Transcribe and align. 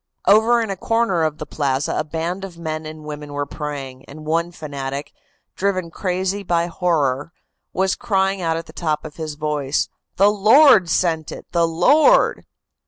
"Over 0.25 0.61
in 0.61 0.71
a 0.71 0.75
corner 0.75 1.21
of 1.21 1.37
the 1.37 1.45
plaza 1.45 1.95
a 1.95 2.03
band 2.03 2.43
of 2.43 2.57
men 2.57 2.87
and 2.87 3.03
women 3.05 3.33
were 3.33 3.45
praying, 3.45 4.03
and 4.05 4.25
one 4.25 4.51
fanatic, 4.51 5.11
driven 5.55 5.91
crazy 5.91 6.41
by 6.41 6.65
horror, 6.65 7.33
was 7.71 7.93
crying 7.93 8.41
out 8.41 8.57
at 8.57 8.65
the 8.65 8.73
top 8.73 9.05
of 9.05 9.17
his 9.17 9.35
voice: 9.35 9.89
"'The 10.15 10.31
Lord 10.31 10.89
sent 10.89 11.31
it, 11.31 11.45
the 11.51 11.67
Lord! 11.67 12.47